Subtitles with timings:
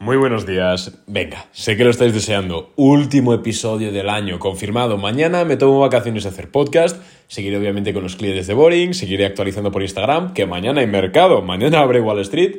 [0.00, 0.96] Muy buenos días.
[1.08, 2.70] Venga, sé que lo estáis deseando.
[2.76, 4.96] Último episodio del año confirmado.
[4.96, 7.02] Mañana me tomo vacaciones de hacer podcast.
[7.26, 8.94] Seguiré obviamente con los clientes de Boring.
[8.94, 10.34] Seguiré actualizando por Instagram.
[10.34, 11.42] Que mañana hay mercado.
[11.42, 12.58] Mañana abre Wall Street.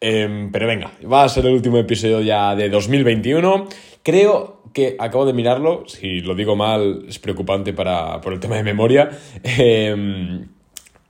[0.00, 3.68] Em, pero venga, va a ser el último episodio ya de 2021.
[4.02, 5.84] Creo que acabo de mirarlo.
[5.86, 9.10] Si lo digo mal, es preocupante para, por el tema de memoria.
[9.42, 10.48] 105 em,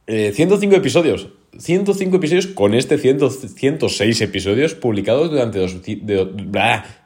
[0.09, 1.29] eh, episodios.
[1.59, 5.77] 105 episodios con este 106 episodios publicados durante dos,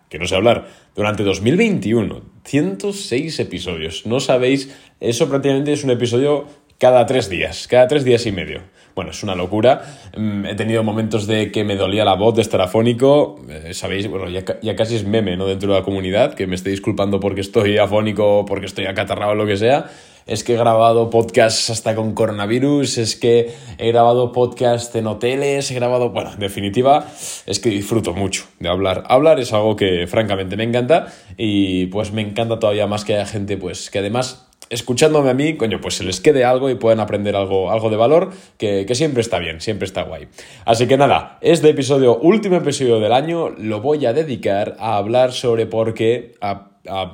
[0.08, 2.22] que no sé hablar, durante 2021.
[2.44, 4.04] 106 episodios.
[4.06, 4.70] No sabéis,
[5.00, 6.46] eso prácticamente es un episodio
[6.78, 8.62] cada tres días, cada tres días y medio.
[8.94, 9.82] Bueno, es una locura.
[10.16, 13.36] Mm, he tenido momentos de que me dolía la voz de estar afónico.
[13.48, 15.46] Eh, sabéis, bueno, ya, ya, casi es meme, ¿no?
[15.46, 19.34] Dentro de la comunidad, que me esté disculpando porque estoy afónico, porque estoy acatarrado o
[19.34, 19.90] lo que sea
[20.26, 25.70] es que he grabado podcasts hasta con coronavirus, es que he grabado podcasts en hoteles,
[25.70, 27.06] he grabado, bueno, en definitiva,
[27.46, 29.04] es que disfruto mucho de hablar.
[29.08, 33.26] Hablar es algo que francamente me encanta y pues me encanta todavía más que haya
[33.26, 37.00] gente pues que además escuchándome a mí, coño, pues se les quede algo y puedan
[37.00, 40.28] aprender algo, algo de valor, que, siempre está bien, siempre está guay.
[40.64, 45.32] Así que nada, este episodio, último episodio del año, lo voy a dedicar a hablar
[45.32, 46.72] sobre por qué, a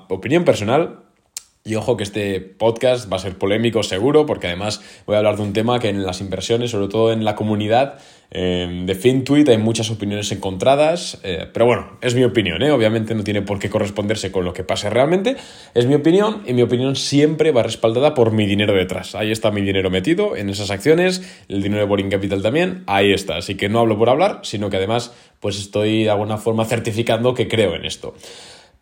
[0.09, 1.08] opinión personal,
[1.64, 5.37] y ojo que este podcast va a ser polémico seguro, porque además voy a hablar
[5.37, 7.98] de un tema que en las inversiones, sobre todo en la comunidad
[8.31, 11.20] eh, de FinTweet, hay muchas opiniones encontradas.
[11.23, 12.70] Eh, pero bueno, es mi opinión, ¿eh?
[12.70, 15.37] obviamente no tiene por qué corresponderse con lo que pase realmente.
[15.75, 19.15] Es mi opinión y mi opinión siempre va respaldada por mi dinero detrás.
[19.15, 23.12] Ahí está mi dinero metido en esas acciones, el dinero de Boring Capital también, ahí
[23.12, 23.37] está.
[23.37, 27.34] Así que no hablo por hablar, sino que además pues estoy de alguna forma certificando
[27.34, 28.15] que creo en esto.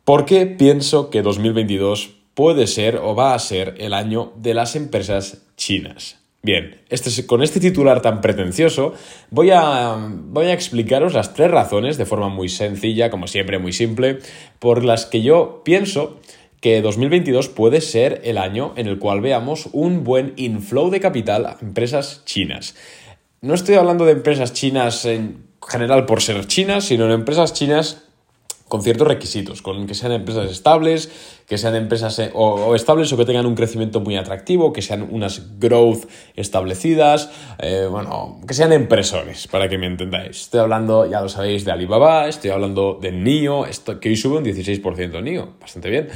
[0.04, 4.76] ¿Por qué pienso que 2022 puede ser o va a ser el año de las
[4.76, 6.18] empresas chinas.
[6.42, 8.92] Bien, este, con este titular tan pretencioso
[9.30, 13.72] voy a, voy a explicaros las tres razones de forma muy sencilla, como siempre muy
[13.72, 14.18] simple,
[14.58, 16.20] por las que yo pienso
[16.60, 21.46] que 2022 puede ser el año en el cual veamos un buen inflow de capital
[21.46, 22.76] a empresas chinas.
[23.40, 28.05] No estoy hablando de empresas chinas en general por ser chinas, sino de empresas chinas
[28.68, 31.10] con ciertos requisitos, con que sean empresas estables,
[31.46, 35.06] que sean empresas eh, o, estables o que tengan un crecimiento muy atractivo, que sean
[35.10, 40.42] unas growth establecidas, eh, bueno, que sean empresores, para que me entendáis.
[40.42, 44.38] Estoy hablando, ya lo sabéis, de Alibaba, estoy hablando de NIO, esto, que hoy sube
[44.38, 46.08] un 16% NIO, bastante bien.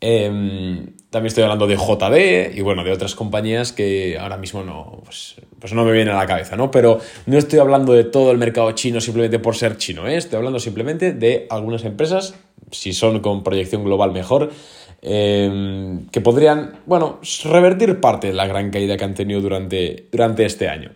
[0.00, 5.00] Em, también estoy hablando de JD y bueno, de otras compañías que ahora mismo no,
[5.02, 6.70] pues, pues, no me vienen a la cabeza, ¿no?
[6.70, 10.16] Pero no estoy hablando de todo el mercado chino simplemente por ser chino, ¿eh?
[10.16, 12.34] Estoy hablando simplemente de algunas empresas,
[12.70, 14.50] si son con proyección global mejor,
[15.00, 20.44] em, que podrían, bueno, revertir parte de la gran caída que han tenido durante, durante
[20.44, 20.90] este año.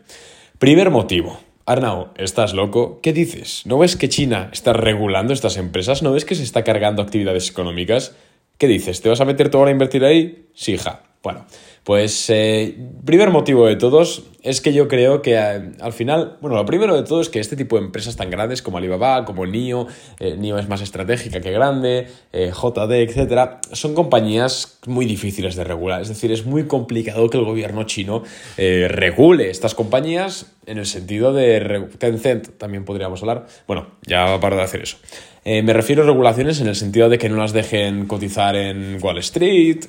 [0.59, 1.41] Primer motivo.
[1.65, 3.01] Arnau, ¿estás loco?
[3.03, 3.63] ¿Qué dices?
[3.65, 6.03] ¿No ves que China está regulando estas empresas?
[6.03, 8.15] ¿No ves que se está cargando actividades económicas?
[8.61, 9.01] ¿Qué dices?
[9.01, 10.51] ¿Te vas a meter tú ahora a invertir ahí?
[10.53, 11.01] Sí, hija.
[11.23, 11.47] Bueno,
[11.85, 12.77] pues eh,
[13.07, 16.95] primer motivo de todos es que yo creo que eh, al final, bueno, lo primero
[16.95, 19.87] de todo es que este tipo de empresas tan grandes como Alibaba, como NIO,
[20.19, 26.03] eh, NIO es más estratégica que grande, JD, etcétera, son compañías muy difíciles de regular.
[26.03, 28.23] Es decir, es muy complicado que el gobierno chino
[28.57, 33.47] regule estas compañías en el sentido de Tencent, también podríamos hablar.
[33.67, 34.99] Bueno, ya paro de hacer eso.
[35.45, 39.19] Me refiero a regulaciones en el sentido de que no las dejen cotizar en Wall
[39.19, 39.87] Street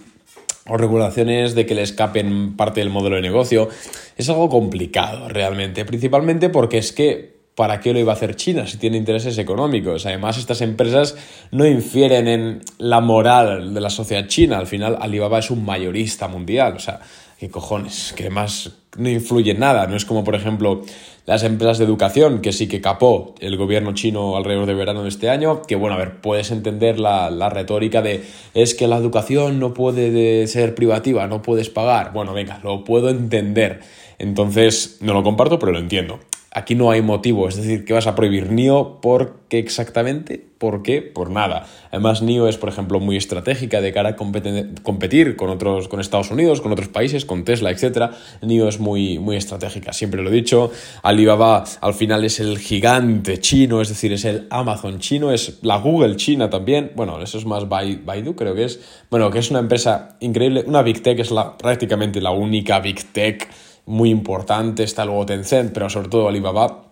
[0.67, 3.69] o regulaciones de que le escapen parte del modelo de negocio.
[4.17, 8.65] Es algo complicado realmente, principalmente porque es que ¿para qué lo iba a hacer China
[8.65, 10.05] si tiene intereses económicos?
[10.05, 11.15] Además, estas empresas
[11.51, 14.57] no infieren en la moral de la sociedad china.
[14.57, 16.73] Al final, Alibaba es un mayorista mundial.
[16.75, 16.99] O sea,
[17.39, 18.13] ¿qué cojones?
[18.15, 19.87] Que más no influye nada.
[19.87, 20.83] No es como, por ejemplo,
[21.25, 25.09] las empresas de educación, que sí que capó el gobierno chino alrededor de verano de
[25.09, 28.97] este año, que bueno, a ver, puedes entender la, la retórica de es que la
[28.97, 32.13] educación no puede ser privativa, no puedes pagar.
[32.13, 33.81] Bueno, venga, lo puedo entender.
[34.19, 36.19] Entonces, no lo comparto, pero lo entiendo.
[36.53, 40.45] Aquí no hay motivo, es decir, que vas a prohibir NIO ¿por qué exactamente?
[40.57, 41.01] ¿Por qué?
[41.01, 41.65] Por nada.
[41.91, 46.29] Además, NIO es, por ejemplo, muy estratégica de cara a competir con otros, con Estados
[46.29, 48.11] Unidos, con otros países, con Tesla, etc.
[48.41, 50.71] NIO es muy, muy estratégica, siempre lo he dicho.
[51.03, 55.77] Alibaba al final es el gigante chino, es decir, es el Amazon chino, es la
[55.77, 56.91] Google china también.
[56.95, 58.81] Bueno, eso es más Baidu, creo que es.
[59.09, 63.49] Bueno, que es una empresa increíble, una Big Tech, es prácticamente la única Big Tech
[63.85, 66.91] muy importante, está luego Tencent, pero sobre todo Alibaba,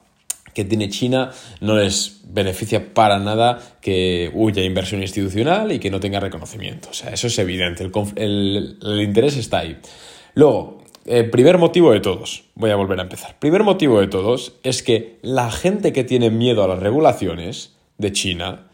[0.54, 1.32] que tiene China,
[1.62, 6.90] no les beneficia para nada que huya inversión institucional y que no tenga reconocimiento.
[6.90, 9.78] O sea, eso es evidente, el, interés está ahí.
[10.34, 13.38] Luego, el primer motivo de todos, voy a volver a empezar.
[13.40, 18.12] Primer motivo de todos es que la gente que tiene miedo a las regulaciones de
[18.12, 18.69] China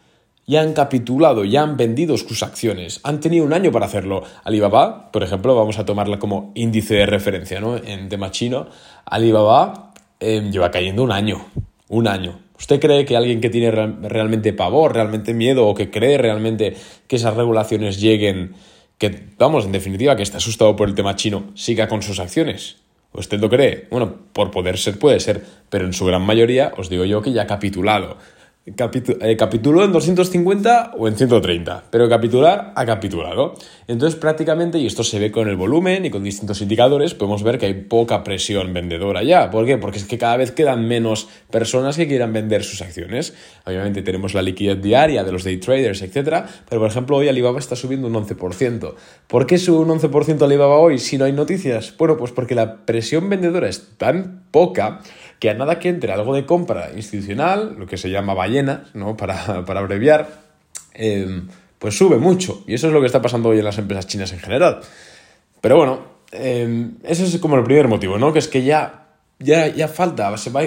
[0.46, 3.00] y han capitulado, ya han vendido sus acciones.
[3.02, 4.22] Han tenido un año para hacerlo.
[4.44, 7.76] Alibaba, por ejemplo, vamos a tomarla como índice de referencia ¿no?
[7.76, 8.68] en tema chino.
[9.04, 11.44] Alibaba eh, lleva cayendo un año.
[11.88, 12.38] Un año.
[12.58, 16.74] ¿Usted cree que alguien que tiene realmente pavor, realmente miedo o que cree realmente
[17.06, 18.54] que esas regulaciones lleguen,
[18.98, 22.76] que, vamos, en definitiva, que está asustado por el tema chino, siga con sus acciones?
[23.12, 23.88] ¿Usted lo cree?
[23.90, 27.32] Bueno, por poder ser puede ser, pero en su gran mayoría os digo yo que
[27.32, 28.16] ya ha capitulado.
[28.66, 33.54] Eh, capituló en 250 o en 130, pero capitular ha capitulado.
[33.86, 37.58] Entonces prácticamente, y esto se ve con el volumen y con distintos indicadores, podemos ver
[37.58, 39.52] que hay poca presión vendedora ya.
[39.52, 39.78] ¿Por qué?
[39.78, 43.34] Porque es que cada vez quedan menos personas que quieran vender sus acciones.
[43.64, 46.46] Obviamente tenemos la liquidez diaria de los day traders, etc.
[46.68, 48.94] Pero por ejemplo hoy Alibaba está subiendo un 11%.
[49.28, 51.94] ¿Por qué sube un 11% Alibaba hoy si no hay noticias?
[51.96, 55.02] Bueno, pues porque la presión vendedora es tan poca
[55.38, 59.16] que a nada que entre algo de compra institucional, lo que se llama ballena, ¿no?
[59.16, 60.28] para, abreviar,
[60.94, 61.48] em,
[61.78, 62.64] pues sube mucho.
[62.66, 64.80] Y eso es lo que está pasando hoy en las empresas chinas en general.
[65.60, 66.00] Pero bueno,
[66.32, 68.32] eh, ese es como el primer motivo, ¿no?
[68.32, 70.62] Que es que ya, ya, ya falta, se va,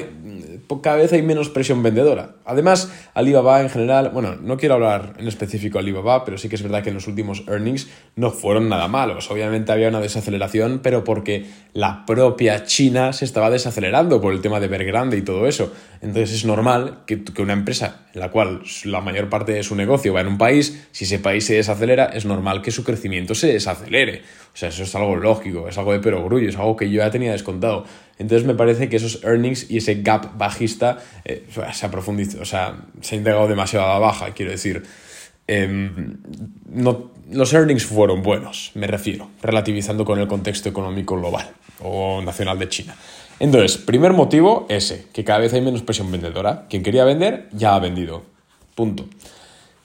[0.82, 2.36] cada vez hay menos presión vendedora.
[2.46, 6.64] Además, Alibaba en general, bueno, no quiero hablar en específico Alibaba, pero sí que es
[6.64, 9.32] verdad que en los últimos earnings no fueron nada malos.
[9.32, 14.60] Obviamente había una desaceleración, pero porque la propia China se estaba desacelerando por el tema
[14.60, 15.74] de ver grande y todo eso.
[16.02, 19.76] Entonces es normal que, que una empresa en la cual la mayor parte de su
[19.76, 23.36] negocio va en un país, si ese país se desacelera, es normal que su crecimiento
[23.36, 24.22] se desacelere.
[24.54, 27.12] O sea, eso es algo lógico, es algo de perogrullo, es algo que yo ya
[27.12, 27.86] tenía descontado.
[28.20, 32.46] Entonces me parece que esos earnings y ese gap bajista eh, se ha profundizado, o
[32.46, 34.84] sea, se ha integrado demasiado a la baja, quiero decir.
[35.48, 36.18] Em,
[36.68, 41.50] no, los earnings fueron buenos, me refiero, relativizando con el contexto económico global
[41.82, 42.96] o nacional de China.
[43.40, 46.68] Entonces, primer motivo, ese, que cada vez hay menos presión vendedora.
[46.70, 48.24] Quien quería vender, ya ha vendido.
[48.76, 49.08] Punto.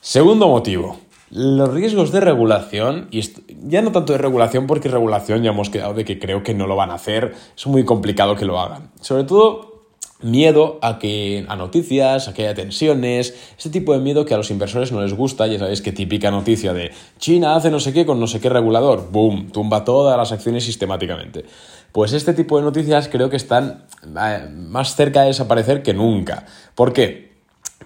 [0.00, 1.00] Segundo motivo,
[1.34, 3.20] los riesgos de regulación, y
[3.66, 6.68] ya no tanto de regulación porque regulación ya hemos quedado de que creo que no
[6.68, 8.92] lo van a hacer, es muy complicado que lo hagan.
[9.00, 9.82] Sobre todo
[10.22, 14.36] miedo a que a noticias, a que haya tensiones, ese tipo de miedo que a
[14.36, 17.92] los inversores no les gusta, ya sabéis que típica noticia de China hace no sé
[17.92, 21.44] qué con no sé qué regulador, boom, tumba todas las acciones sistemáticamente.
[21.90, 26.46] Pues este tipo de noticias creo que están eh, más cerca de desaparecer que nunca.
[26.76, 27.33] ¿Por qué?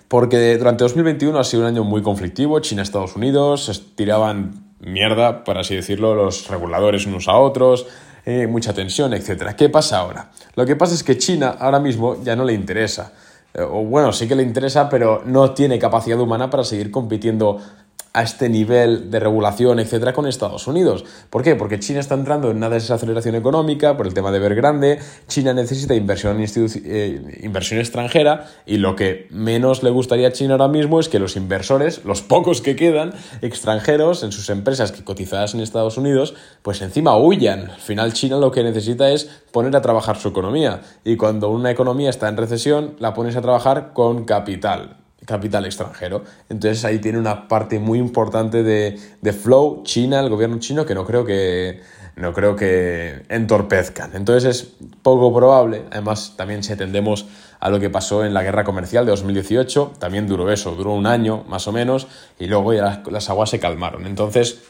[0.06, 5.59] Porque durante 2021 ha sido un año muy conflictivo, China-Estados Unidos, se tiraban mierda, por
[5.59, 7.87] así decirlo, los reguladores unos a otros,
[8.25, 9.55] eh, mucha tensión, etc.
[9.56, 10.31] ¿Qué pasa ahora?
[10.55, 13.12] Lo que pasa es que China ahora mismo ya no le interesa.
[13.55, 17.59] Eh, o bueno, sí que le interesa, pero no tiene capacidad humana para seguir compitiendo
[18.19, 21.05] a este nivel de regulación, etcétera, con Estados Unidos.
[21.31, 21.55] ¿Por qué?
[21.55, 24.99] Porque China está entrando en una desaceleración económica por el tema de ver grande,
[25.29, 30.69] China necesita inversión, eh, inversión extranjera y lo que menos le gustaría a China ahora
[30.69, 33.12] mismo es que los inversores, los pocos que quedan,
[33.43, 37.71] extranjeros en sus empresas que cotizadas en Estados Unidos, pues encima huyan.
[37.71, 41.71] Al final China lo que necesita es poner a trabajar su economía y cuando una
[41.71, 44.98] economía está en recesión, la pones a trabajar con capital
[45.29, 46.25] capital extranjero.
[46.49, 50.95] Entonces ahí tiene una parte muy importante de, de flow China, el gobierno chino, que
[50.95, 51.83] no creo que,
[52.17, 54.13] no creo que entorpezcan.
[54.15, 57.27] Entonces es poco probable, además también si atendemos
[57.61, 61.07] a lo que pasó en la guerra comercial de 2018, también duró eso, duró un
[61.07, 62.07] año más o menos,
[62.38, 64.07] y luego ya las, aguas se calmaron.
[64.07, 64.62] Entonces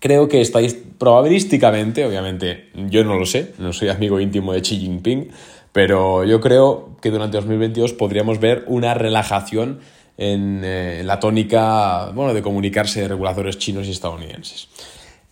[0.00, 4.80] creo que estáis probabilísticamente, obviamente yo no lo sé, no soy amigo íntimo de Xi
[4.80, 5.30] Jinping,
[5.74, 9.80] pero yo creo que durante 2022 podríamos ver una relajación
[10.16, 14.68] en, eh, la tónica bueno, de comunicarse de reguladores chinos y estadounidenses.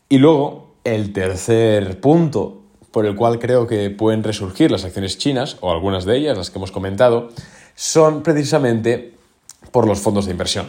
[0.09, 5.59] Y luego, el tercer punto por el cual creo que pueden resurgir las acciones chinas,
[5.61, 7.29] o algunas de ellas, las que hemos comentado,
[7.77, 9.15] son precisamente
[9.71, 10.67] por los fondos de inversión.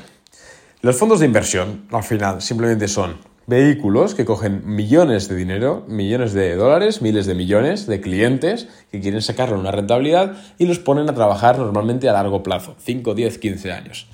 [0.82, 6.34] Los fondos de inversión, al final, simplemente son vehículos que cogen millones de dinero, millones
[6.34, 11.10] de dólares, miles de millones de clientes que quieren sacarle una rentabilidad y los ponen
[11.10, 14.08] a trabajar normalmente a largo plazo, 5, 10, 15 años.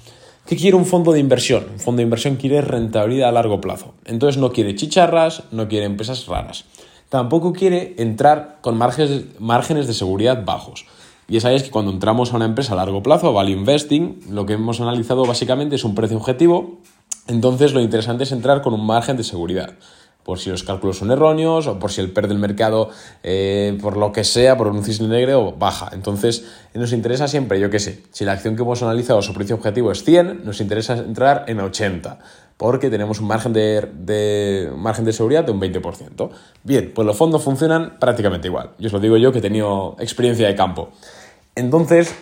[0.48, 1.68] ¿Qué quiere un fondo de inversión?
[1.74, 3.94] Un fondo de inversión quiere rentabilidad a largo plazo.
[4.06, 6.66] Entonces no quiere chicharras, no quiere empresas raras.
[7.10, 10.86] Tampoco quiere entrar con márgenes, de seguridad bajos.
[11.28, 14.54] Ya sabéis que cuando entramos a una empresa a largo plazo, value investing, lo que
[14.54, 16.80] hemos analizado básicamente es un precio objetivo
[17.30, 19.76] entonces lo interesante es entrar con un margen de seguridad
[20.30, 22.92] por si los cálculos son erróneos o por si el PER del mercado,
[23.24, 25.90] eh, por lo que sea, por un cisne negro, baja.
[25.92, 26.46] Entonces,
[26.76, 29.92] nos interesa siempre, yo qué sé, si la acción que hemos analizado, su precio objetivo
[29.92, 32.20] es 100, nos interesa entrar en 80,
[32.58, 36.30] porque tenemos un margen de, margen de seguridad de un 20%.
[36.64, 38.74] Bien, pues los fondos funcionan prácticamente igual.
[38.78, 40.90] Yo os lo digo yo que he tenido experiencia de campo.
[41.56, 42.14] Entonces,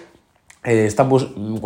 [0.63, 1.09] eh, están,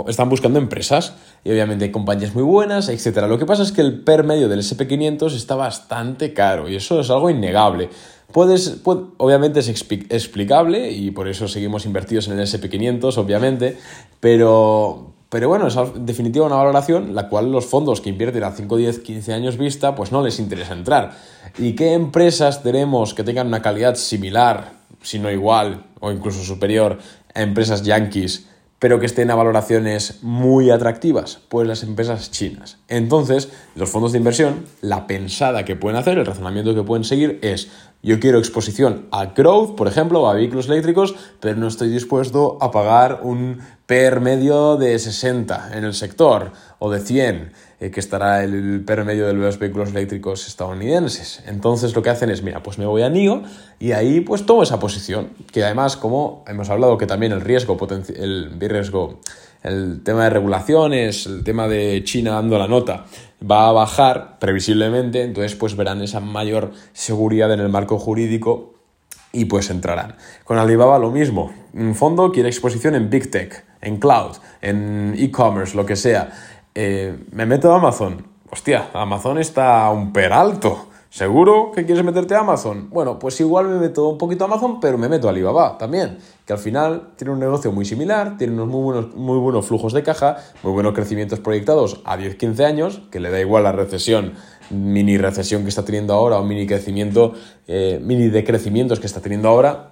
[0.07, 3.25] están, buscando empresas y obviamente hay compañías muy buenas, etc.
[3.27, 6.99] Lo que pasa es que el PER medio del SP500 está bastante caro y eso
[6.99, 7.89] es algo innegable.
[8.31, 13.77] Puedes, obviamente es explicable y por eso seguimos invertidos en el SP500, obviamente,
[14.19, 18.51] pero, pero bueno, es en definitiva una valoración la cual los fondos que invierten a
[18.51, 21.11] 5, 10, 15 años vista, pues no les interesa entrar.
[21.57, 26.99] ¿Y qué empresas tenemos que tengan una calidad similar, si no igual o incluso superior
[27.33, 28.47] a empresas yankees?
[28.81, 32.79] Pero que estén a valoraciones muy atractivas, pues las empresas chinas.
[32.87, 37.37] Entonces, los fondos de inversión, la pensada que pueden hacer, el razonamiento que pueden seguir
[37.43, 37.69] es,
[38.03, 42.71] yo quiero exposición a growth, por ejemplo, a vehículos eléctricos, pero no estoy dispuesto a
[42.71, 48.43] pagar un PER medio de 60 en el sector o de 100, eh, que estará
[48.43, 51.43] el PER medio de los vehículos eléctricos estadounidenses.
[51.45, 53.43] Entonces lo que hacen es, mira, pues me voy a NIO
[53.79, 57.77] y ahí pues tomo esa posición, que además, como hemos hablado que también el riesgo,
[58.15, 59.19] el riesgo,
[59.63, 63.05] el tema de regulaciones, el tema de China dando la nota,
[63.49, 68.73] va a bajar previsiblemente, entonces pues verán esa mayor seguridad en el marco jurídico
[69.31, 70.15] y pues entrarán.
[70.43, 71.53] Con Alibaba lo mismo.
[71.73, 76.31] Un fondo quiere exposición en Big Tech, en Cloud, en e-commerce, lo que sea.
[76.75, 78.27] Eh, me meto a Amazon.
[78.49, 80.90] Hostia, Amazon está a un peralto.
[81.13, 82.89] ¿Seguro que quieres meterte a Amazon?
[82.89, 86.19] Bueno, pues igual me meto un poquito a Amazon, pero me meto a Alibaba también,
[86.45, 89.91] que al final tiene un negocio muy similar, tiene unos muy buenos, muy buenos flujos
[89.91, 94.35] de caja, muy buenos crecimientos proyectados a 10-15 años, que le da igual la recesión,
[94.69, 97.33] mini recesión que está teniendo ahora o mini crecimiento,
[97.67, 99.91] eh, mini decrecimientos que está teniendo ahora,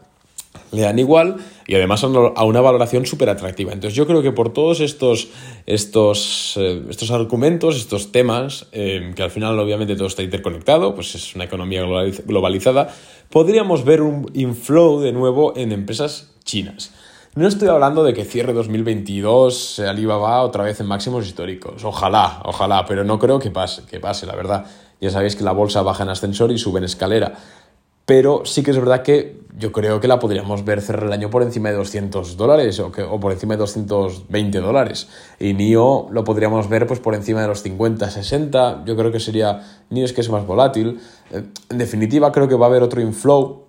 [0.71, 3.73] le dan igual y además a una valoración súper atractiva.
[3.73, 5.29] Entonces yo creo que por todos estos,
[5.65, 11.15] estos, eh, estos argumentos, estos temas, eh, que al final obviamente todo está interconectado, pues
[11.15, 11.83] es una economía
[12.25, 12.93] globalizada,
[13.29, 16.91] podríamos ver un inflow de nuevo en empresas chinas.
[17.35, 21.83] No estoy hablando de que cierre 2022 Alibaba otra vez en máximos históricos.
[21.83, 24.65] Ojalá, ojalá, pero no creo que pase, que pase, la verdad.
[24.99, 27.35] Ya sabéis que la bolsa baja en ascensor y sube en escalera
[28.09, 31.29] pero sí que es verdad que yo creo que la podríamos ver cerrar el año
[31.29, 35.07] por encima de 200 dólares o, que, por encima de 220 dólares.
[35.39, 38.83] Y NIO lo podríamos ver pues por encima de los 50, 60.
[38.85, 39.61] Yo creo que sería
[39.91, 40.99] NIO es que es más volátil.
[41.29, 43.65] Eh, en definitiva, creo que va a haber otro inflow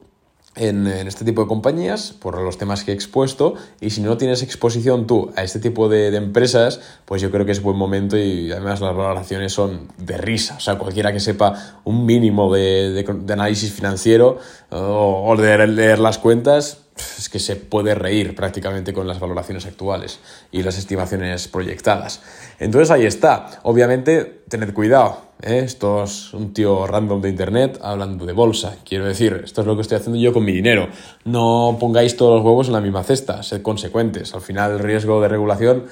[0.60, 4.42] en, este tipo de compañías por los temas que he expuesto y si no tienes
[4.42, 8.52] exposición tú a este tipo de, empresas pues yo creo que es buen momento y
[8.52, 10.56] además las valoraciones son de risa.
[10.56, 14.38] O sea cualquiera que sepa un mínimo de, análisis financiero
[14.70, 19.66] o, o de leer las cuentas es que se puede reír prácticamente con las valoraciones
[19.66, 20.20] actuales
[20.52, 22.22] y las estimaciones proyectadas.
[22.58, 23.60] Entonces ahí está.
[23.62, 25.30] Obviamente, tened cuidado.
[25.42, 25.62] ¿eh?
[25.64, 28.76] Esto es un tío random de internet hablando de bolsa.
[28.84, 30.88] Quiero decir, esto es lo que estoy haciendo yo con mi dinero.
[31.24, 34.34] No pongáis todos los huevos en la misma cesta, sed consecuentes.
[34.34, 35.86] Al final el riesgo de regulación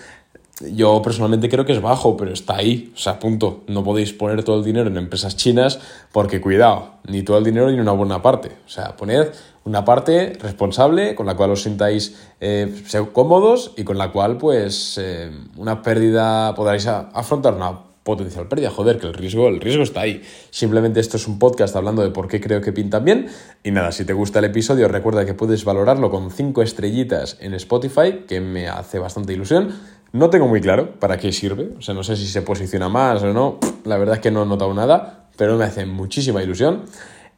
[0.61, 3.63] yo personalmente creo que es bajo, pero está ahí, o sea, punto.
[3.69, 5.79] No podéis poner todo el dinero en empresas chinas
[6.13, 8.49] porque, cuidado, ni todo el dinero ni una buena parte.
[8.67, 9.29] O sea, poned
[9.65, 14.99] una parte responsable con la cual os sintáis eh, cómodos y con la cual, pues,
[15.01, 18.71] eh, una pérdida, podáis afrontar una potencial pérdida.
[18.71, 20.23] Joder, que el riesgo, el riesgo está ahí.
[20.49, 23.29] Simplemente esto es un podcast hablando de por qué creo que pintan bien.
[23.63, 27.53] Y nada, si te gusta el episodio, recuerda que puedes valorarlo con 5 estrellitas en
[27.53, 29.75] Spotify, que me hace bastante ilusión.
[30.13, 33.23] No tengo muy claro para qué sirve, o sea, no sé si se posiciona más
[33.23, 36.85] o no, la verdad es que no he notado nada, pero me hace muchísima ilusión.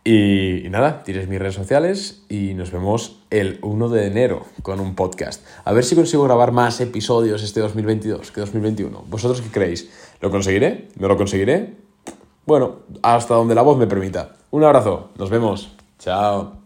[0.02, 4.94] Y, nada, tienes mis redes sociales y nos vemos el 1 de enero con un
[4.94, 5.44] podcast.
[5.64, 9.04] A ver si consigo grabar más episodios este 2022 que 2021.
[9.08, 9.90] ¿Vosotros qué creéis?
[10.20, 10.88] ¿Lo conseguiré?
[10.96, 11.76] ¿No lo conseguiré?
[12.46, 14.36] Bueno, hasta donde la voz me permita.
[14.50, 15.76] Un abrazo, nos vemos.
[15.98, 16.59] Chao.